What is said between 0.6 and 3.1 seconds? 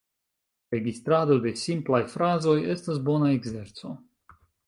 Registrado de simplaj frazoj estas